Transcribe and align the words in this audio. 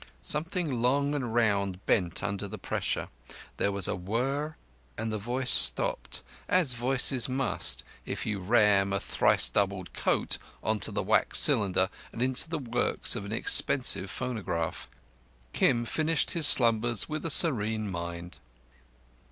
Something 0.23 0.81
long 0.81 1.13
and 1.13 1.31
round 1.35 1.85
bent 1.85 2.23
under 2.23 2.47
the 2.47 2.57
pressure, 2.57 3.09
there 3.57 3.71
was 3.71 3.87
a 3.87 3.95
whirr 3.95 4.55
and 4.97 5.11
the 5.11 5.19
voice 5.19 5.51
stopped—as 5.51 6.73
voices 6.73 7.29
must 7.29 7.83
if 8.03 8.25
you 8.25 8.39
ram 8.39 8.93
a 8.93 8.99
thrice 8.99 9.47
doubled 9.47 9.93
coat 9.93 10.39
on 10.63 10.79
to 10.79 10.91
the 10.91 11.03
wax 11.03 11.37
cylinder 11.37 11.87
and 12.11 12.19
into 12.23 12.49
the 12.49 12.57
works 12.57 13.15
of 13.15 13.25
an 13.25 13.31
expensive 13.31 14.09
phonograph. 14.09 14.87
Kim 15.53 15.85
finished 15.85 16.31
his 16.31 16.47
slumbers 16.47 17.07
with 17.07 17.23
a 17.23 17.29
serene 17.29 17.87
mind. 17.91 18.39